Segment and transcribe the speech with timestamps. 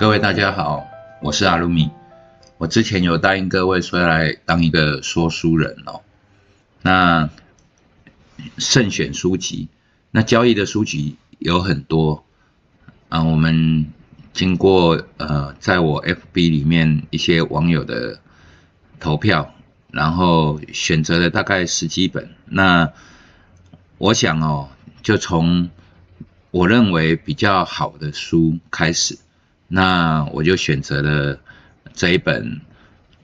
[0.00, 0.88] 各位大家好，
[1.20, 1.90] 我是阿鲁米。
[2.56, 6.00] 我之前有答应各位说要来当一个说书人哦。
[6.80, 7.28] 那
[8.56, 9.68] 慎选书籍，
[10.10, 12.24] 那交易的书籍有很多
[13.10, 13.24] 啊。
[13.24, 13.92] 我们
[14.32, 18.20] 经过呃，在我 FB 里面一些网友的
[19.00, 19.52] 投票，
[19.90, 22.30] 然后选择了大概十几本。
[22.46, 22.90] 那
[23.98, 24.70] 我想哦，
[25.02, 25.68] 就从
[26.50, 29.18] 我认为比较好的书开始，
[29.72, 31.38] 那我就选择了
[31.94, 32.60] 这一本，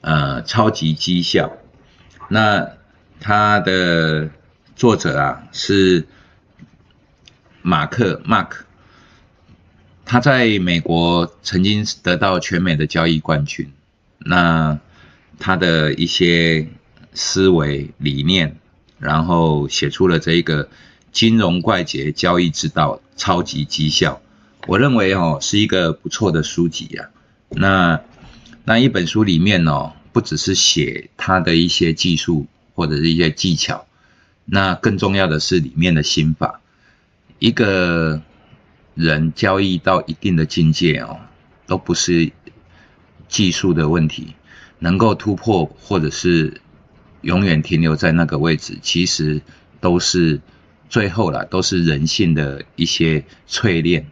[0.01, 1.51] 呃，超级绩效。
[2.31, 2.69] 那
[3.19, 4.31] 它的
[4.77, 6.07] 作者啊是
[7.63, 8.51] 马克 Mark，
[10.05, 13.73] 他在美国曾经得到全美的交易冠军。
[14.19, 14.79] 那
[15.41, 16.69] 他的一些
[17.13, 18.57] 思维理念，
[19.01, 20.69] 然后写出了这一个。
[21.13, 24.21] 金融怪杰交易之道，超级绩效，
[24.67, 27.09] 我认为哦是一个不错的书籍呀。
[27.51, 28.01] 那
[28.65, 33.87] 那一本书里面哦，不只是写他的一些技术或者是一些技巧，
[34.45, 36.61] 那更重要的是里面的心法。
[37.39, 38.21] 一个
[38.95, 41.21] 人交易到一定的境界哦，
[41.67, 42.33] 都不是
[43.29, 44.35] 技术的问题，
[44.79, 46.61] 能够突破或者是
[47.21, 49.41] 永远停留在那个位置，其实
[49.81, 50.41] 都是。
[50.89, 54.07] 最后啦，都是人性的一些淬炼。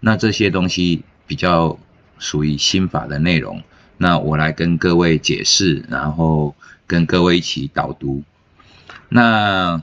[0.00, 1.78] 那这些东西比较
[2.18, 3.62] 属于心法的内容。
[3.96, 6.54] 那我来跟各位解释，然后
[6.86, 8.22] 跟各位一起导读。
[9.08, 9.82] 那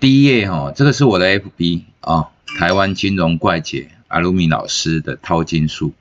[0.00, 5.92] 第一页哈，这个是我的 FB 啊，台湾金融怪姐阿鲁米老师的淘金术。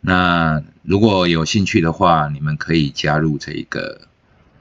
[0.00, 4.02] 那如果有兴趣的话，你们可以加入这一个。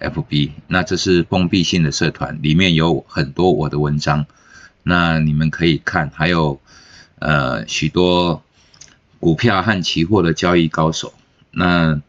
[0.02, 4.26] FB，那这是封闭性的社团，里面有很多我的文章，
[4.82, 6.60] 那你们可以看，还有
[7.22, 8.44] 呃许多
[9.20, 11.14] 股票和期货的交易高手，
[11.52, 12.02] 那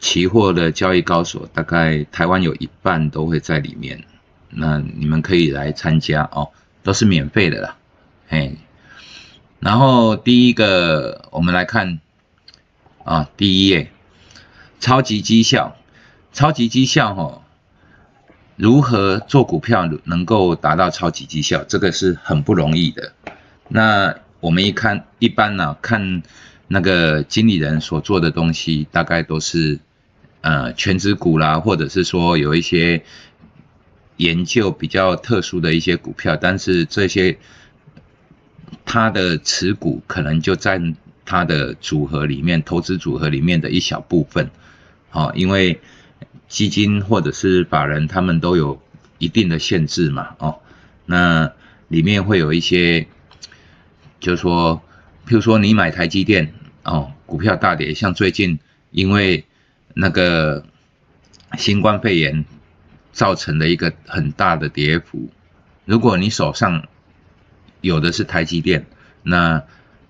[0.00, 4.04] 期货的交易高手大概台湾有一半都会在里面，
[4.48, 6.50] 那你们可以来参加哦，
[6.82, 7.76] 都是免费的啦，
[8.28, 8.56] 嘿，
[9.60, 12.00] 然后第一个我们来看
[13.04, 13.92] 啊，第一页，
[14.80, 15.76] 超级绩效。
[16.32, 17.42] 超级绩效哈，
[18.56, 21.62] 如何做股票能够达到超级绩效？
[21.62, 23.12] 这个是很不容易的。
[23.68, 26.22] 那我们一看，一般呢看
[26.68, 29.78] 那个经理人所做的东西，大概都是
[30.40, 33.04] 呃全职股啦，或者是说有一些
[34.16, 37.38] 研究比较特殊的一些股票，但是这些
[38.84, 44.50] 他的持股可能就占他的组合里面投资组合里面的一小部分，
[45.10, 45.80] 好，因为。
[46.46, 48.80] 基金或者是法人，他们都有
[49.18, 50.60] 一定的限制嘛，哦，
[51.04, 51.50] 那
[51.88, 53.08] 里面会有一些，
[54.24, 54.82] 就是说，
[55.28, 58.58] 譬如说你买台积电，哦，股票大跌，像最近
[58.90, 59.44] 因为
[59.92, 60.64] 那个
[61.58, 62.46] 新冠肺炎
[63.12, 65.28] 造成的一个很大的跌幅，
[65.84, 66.88] 如果你手上
[67.82, 68.86] 有的是台积电，
[69.22, 69.62] 那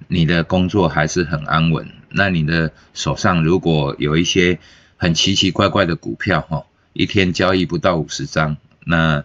[0.06, 4.60] 你的工作还是很安稳，那你的手上如果有一些。
[4.96, 6.64] 很奇奇怪怪的股票哈，
[6.94, 9.24] 一天交易不到五十张，那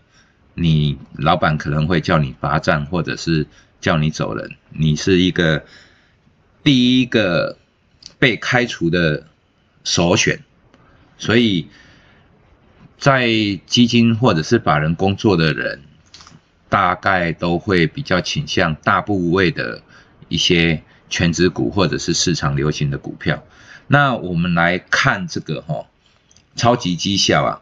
[0.56, 3.48] 你老板可能会叫你罚站，或者是
[3.82, 5.64] 叫你走人，你是一个
[6.64, 7.58] 第一个
[8.18, 9.26] 被开除的
[9.84, 10.44] 首选，
[11.18, 11.68] 所以
[12.98, 13.28] 在
[13.66, 15.82] 基金或者是法人工作的人，
[16.68, 19.82] 大概都会比较倾向大部位的
[20.28, 23.44] 一些全职股或者是市场流行的股票。
[23.88, 25.88] 那我们来看这个哈，
[26.56, 27.62] 超级绩效啊。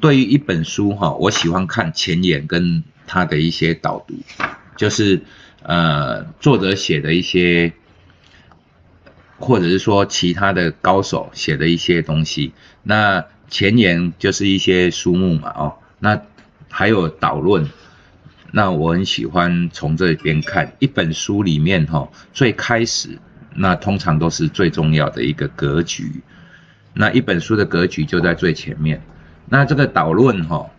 [0.00, 4.14] 对于一本书哈，我喜欢看前言跟他的一些导读，
[4.78, 5.20] 就是
[5.62, 7.74] 呃作者写的一些，
[9.38, 12.54] 或者是说其他的高手写的一些东西。
[12.82, 16.22] 那前言就是一些书目嘛哦，那
[16.70, 17.68] 还有导论。
[18.50, 23.18] 那我很喜欢从这边看一本书里面哈，最开始。
[23.60, 26.22] 那通常都是最重要的一个格局，
[26.94, 29.02] 那一本书的格局就在最前面。
[29.46, 30.70] 那这个导论哈，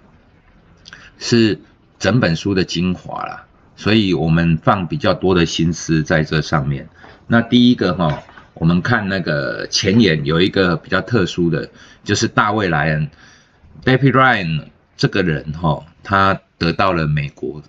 [1.18, 1.60] 是
[1.98, 3.48] 整本书的精华啦，
[3.80, 6.90] 所以我们放比较多的心思在这上面。
[7.28, 8.24] 那第一个哈，
[8.54, 11.70] 我们看那个前言有一个比较特殊的，
[12.04, 13.10] 就是大卫莱恩
[13.86, 14.66] （David Ryan）
[14.98, 17.64] 这个人哈，他得到了美国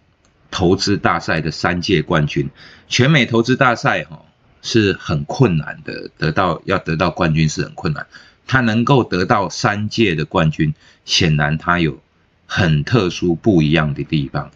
[0.51, 2.51] 投资大赛的三届冠军，
[2.89, 4.25] 全美投资大赛哈。
[4.63, 8.07] 是很困难的，得到要得到冠军是很困难。
[8.47, 10.75] 他能够得到三届的冠军，
[11.07, 11.99] 显然他有
[12.45, 14.51] 很特殊不一样的地方。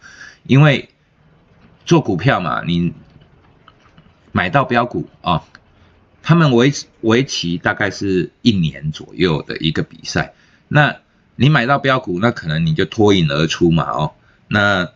[0.46, 0.90] 因为
[1.84, 2.92] 做股票嘛，你
[4.32, 5.44] 买到标股啊，
[6.22, 6.72] 他们为
[7.02, 10.34] 为期大概是一年左右的一个比赛。
[10.68, 10.96] 那
[11.36, 14.12] 你买到标股，那可能你就脱颖而出嘛哦。
[14.48, 14.88] 那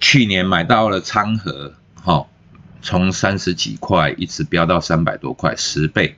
[0.00, 2.26] 去年买到了昌河，哈，
[2.82, 6.16] 从三十几块一直飙到三百多块，十倍，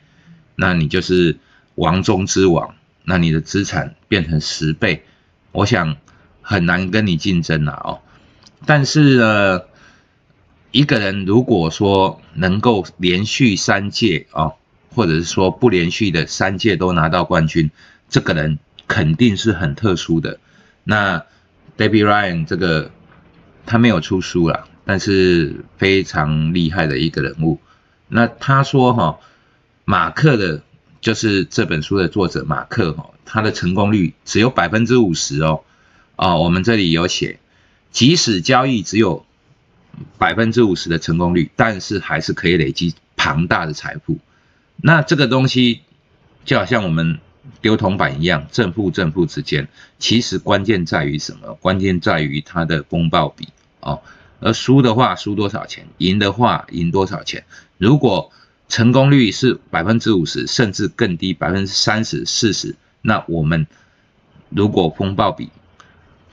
[0.54, 1.38] 那你就是
[1.74, 2.74] 王中之王。
[3.04, 5.04] 那你的资产变成十倍，
[5.52, 5.96] 我想
[6.42, 8.00] 很难跟你竞争了哦。
[8.66, 9.62] 但是呢，
[10.70, 14.52] 一个人如果说能够连续三届啊，
[14.94, 17.70] 或者是说不连续的三届都拿到冠军，
[18.08, 20.38] 这个人肯定是很特殊的。
[20.84, 21.24] 那
[21.76, 22.90] Debbie Ryan 这个
[23.66, 27.58] 他没有出书了，但是非常厉害的一个人物。
[28.08, 29.18] 那他说哈，
[29.84, 30.62] 马克的。
[31.00, 35.60] 就是这本书的作者马克哈，他的成功率只有百分之五十哦，
[36.16, 37.38] 哦，我们这里有写，
[37.92, 39.24] 即使交易只有
[40.18, 44.18] 百分之五十的成功率，但是还是可以累积庞大的财富。
[44.76, 45.80] 那这个东西
[46.44, 47.18] 就好像我们
[47.60, 49.68] 丢铜板一样，正负正负之间，
[49.98, 51.54] 其实关键在于什么？
[51.54, 53.48] 关键在于它的公报比
[53.80, 54.00] 哦。
[54.40, 57.44] 而输的话输多少钱，赢的话赢多少钱？
[57.76, 58.30] 如果
[58.68, 62.76] 成功率是百分之五十，甚至更低，百分之三十、四十。
[63.02, 63.66] 那我们
[64.50, 65.50] 如果风暴比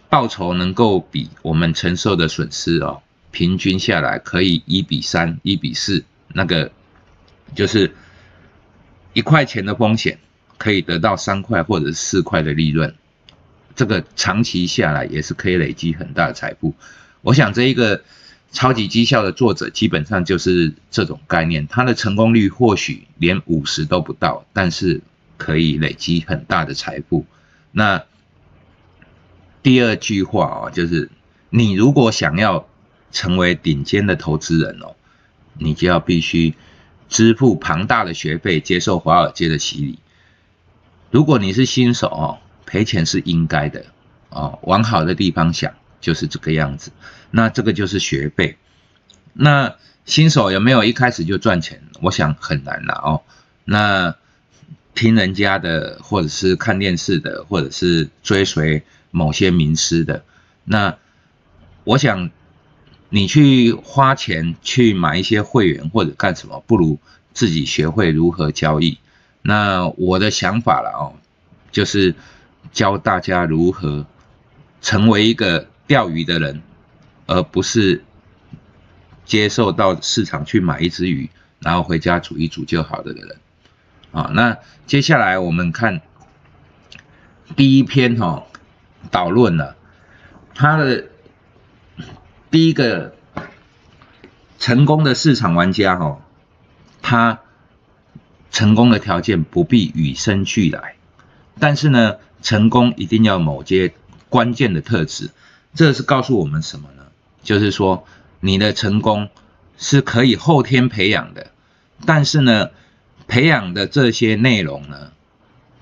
[0.09, 3.01] 报酬能够比我们承受的损失哦，
[3.35, 6.71] 平均下来可以一比三、一比四，那个
[7.53, 7.93] 就是
[9.11, 10.19] 一块钱的风险
[10.57, 12.95] 可以得到三块或者四块的利润，
[13.75, 16.73] 这个长期下来也是可以累积很大的财富。
[17.21, 18.01] 我想这一个。
[18.51, 25.01] 超级绩效的作者基本上就是这种概念，他的成功率或许连五十都不到，但是
[25.35, 27.25] 可以累积很大的财富。
[27.73, 28.05] 那
[29.61, 31.09] 第二句话哦，就是
[31.49, 32.65] 你如果想要
[33.11, 34.95] 成为顶尖的投资人哦，
[35.57, 36.55] 你就要必须
[37.09, 39.99] 支付庞大的学费，接受华尔街的洗礼。
[41.11, 43.85] 如果你是新手哦，赔钱是应该的
[44.29, 45.73] 哦，往好的地方想。
[46.01, 46.91] 就是这个样子，
[47.31, 48.57] 那这个就是学费。
[49.33, 49.75] 那
[50.05, 51.81] 新手有没有一开始就赚钱？
[51.99, 53.23] 我想很难了哦。
[53.63, 54.15] 那
[54.93, 60.23] 听人家的，或者是看电视的，或者是追随某些名师的，
[60.63, 60.95] 那
[61.85, 62.29] 我想
[63.15, 66.99] 你去花钱去买一些会员或者干什么，不如
[67.33, 68.97] 自己学会如何交易。
[69.41, 71.15] 那我的想法了哦，
[71.71, 72.13] 就是
[72.73, 74.05] 教大家如何
[74.81, 75.67] 成为一个。
[75.87, 76.63] 钓鱼的人，
[77.27, 78.03] 而不是
[79.23, 81.29] 接受到市场去买一只鱼，
[81.59, 83.37] 然后回家煮一煮就好的人。
[84.11, 84.57] 啊，那
[84.87, 86.01] 接下来我们看
[87.55, 88.47] 第一篇哈
[89.11, 89.75] 导论了，
[90.55, 91.05] 他的
[92.55, 93.13] 第一个
[94.59, 96.21] 成功的市场玩家哈，
[97.01, 97.41] 他
[98.49, 100.95] 成功的条件不必与生俱来，
[101.59, 103.93] 但是呢，成功一定要某些
[104.29, 105.31] 关键的特质。
[105.73, 107.07] 这是告诉我们什么呢？
[107.43, 108.07] 就是说，
[108.39, 109.27] 你的成功
[109.77, 111.51] 是可以后天培养的，
[112.05, 112.69] 但是呢，
[113.27, 115.11] 培养的这些内容呢，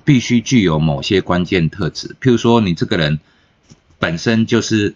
[0.03, 2.15] 必须具有某些关键特质。
[2.19, 3.19] 譬如说，你这个人
[3.99, 4.95] 本身就是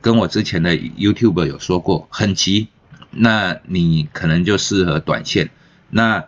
[0.00, 2.68] 跟我之前的 YouTube 有说过很急，
[3.10, 5.50] 那你可能就适合短线。
[5.90, 6.24] 那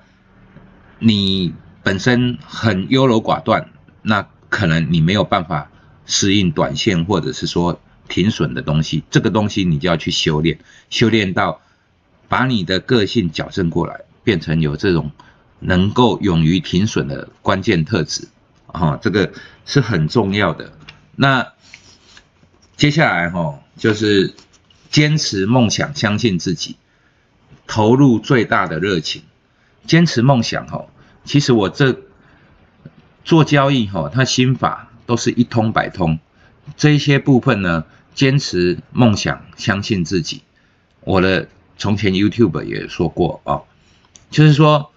[0.98, 3.70] 你本身很优柔寡断，
[4.02, 5.70] 那可能你没有办法
[6.06, 7.80] 适应短线，或者是说。
[8.10, 11.60] 停损的东西，这个东西你就要去修炼，修炼到
[12.28, 15.12] 把你的个性矫正过来，变成有这种
[15.60, 18.26] 能够勇于停损的关键特质
[18.66, 19.32] 啊，这个
[19.64, 20.72] 是很重要的。
[21.14, 21.52] 那
[22.80, 24.32] 接下来哈，就是
[24.88, 26.76] 坚持梦想，相信自己，
[27.66, 29.22] 投入最大的热情，
[29.84, 30.86] 坚持梦想哈。
[31.26, 32.00] 其实我这
[33.22, 36.20] 做交易哈，他心法都是一通百通，
[36.78, 37.84] 这一些部分呢。
[38.12, 40.42] 坚持梦想，相信自己。
[41.00, 43.60] 我的从前 YouTube 也说过啊，
[44.30, 44.90] 就是说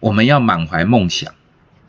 [0.00, 1.34] 我们要满怀梦想，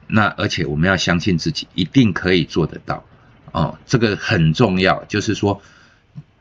[0.08, 3.06] 那而且我们要相信自己一定可以做得到
[3.52, 5.04] 哦，这个很重要。
[5.06, 5.62] 就是说，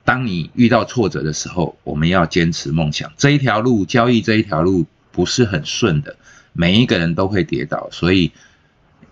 [0.05, 3.13] 当你遇到挫折的时候，我们要坚持梦想。
[3.17, 6.17] 这一条路，交易这一条路不是很顺的，
[6.53, 8.33] 每一个人都会跌倒，所以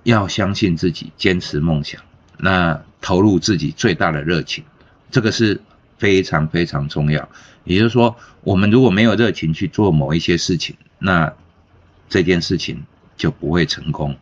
[0.02, 2.00] 要相信自己，坚持梦想，
[2.38, 4.64] 那投入自己最大的热情。
[5.10, 5.60] 这个是
[5.98, 7.28] 非常非常重要，
[7.64, 11.32] 也就是说，我们如果没有热情去做某一些事情，那
[12.08, 12.84] 这件事情
[13.16, 14.16] 就不会成功。